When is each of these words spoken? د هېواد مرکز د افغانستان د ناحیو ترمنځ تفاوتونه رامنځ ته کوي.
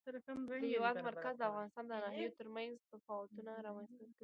د 0.49 0.53
هېواد 0.71 0.95
مرکز 1.09 1.33
د 1.37 1.41
افغانستان 1.51 1.85
د 1.87 1.93
ناحیو 2.03 2.35
ترمنځ 2.39 2.73
تفاوتونه 2.93 3.51
رامنځ 3.67 3.89
ته 3.97 4.03
کوي. 4.07 4.13